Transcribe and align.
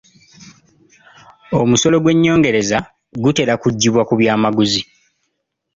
Omusolo 1.59 1.95
ogw'ennyongereza 1.97 2.77
gutera 3.23 3.53
kuggyibwa 3.61 4.01
ku 4.09 4.13
byamaguzi. 4.19 4.81